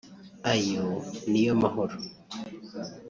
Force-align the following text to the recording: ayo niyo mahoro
ayo 0.53 0.85
niyo 1.29 1.53
mahoro 1.61 1.95